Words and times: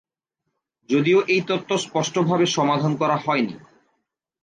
যদিও 0.89 1.19
এই 1.27 1.41
তত্ত্ব 1.47 1.71
স্পষ্টভাবে 1.77 2.45
সমাধান 2.47 2.93
করা 2.95 3.17
হয়নি। 3.17 3.55